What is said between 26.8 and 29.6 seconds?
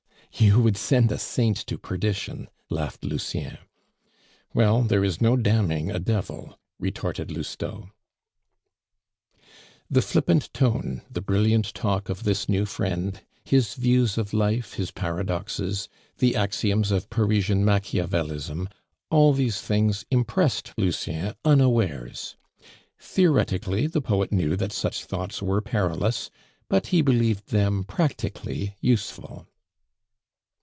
he believed them practically useful.